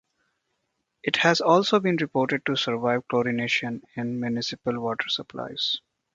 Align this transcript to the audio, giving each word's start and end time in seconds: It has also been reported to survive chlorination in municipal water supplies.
It 1.03 1.17
has 1.17 1.41
also 1.41 1.79
been 1.79 1.97
reported 1.97 2.43
to 2.47 2.55
survive 2.57 3.07
chlorination 3.07 3.83
in 3.95 4.19
municipal 4.19 4.79
water 4.79 5.07
supplies. 5.09 5.79